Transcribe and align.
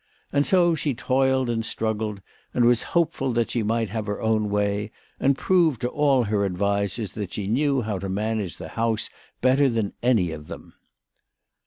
And 0.33 0.47
so 0.47 0.73
she 0.73 0.95
toiled 0.95 1.47
and 1.47 1.63
struggled, 1.63 2.21
and 2.55 2.65
was 2.65 2.81
hopeful 2.97 3.31
that 3.33 3.51
she 3.51 3.61
might 3.61 3.91
have 3.91 4.07
her 4.07 4.19
own 4.19 4.49
way 4.49 4.91
and 5.19 5.37
prove 5.37 5.77
to 5.77 5.89
all 5.89 6.23
her 6.23 6.43
advisers 6.43 7.11
that 7.11 7.33
she 7.33 7.45
knew 7.45 7.83
how 7.83 7.99
to 7.99 8.09
manage 8.09 8.57
the 8.57 8.69
house 8.69 9.11
better 9.41 9.69
than 9.69 9.93
any 10.01 10.31
of 10.31 10.47
them. 10.47 10.73